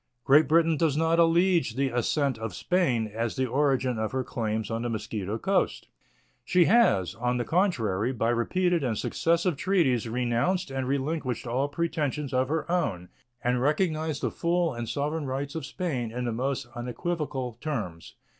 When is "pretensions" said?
11.67-12.33